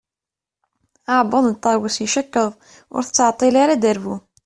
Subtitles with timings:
[1.11, 2.51] Aɛebbuḍ n Tawes icekkeḍ,
[2.95, 4.15] ur tettɛeṭṭil ara ad d-terbu.